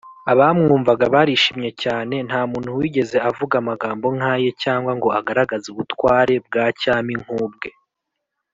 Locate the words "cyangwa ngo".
4.63-5.07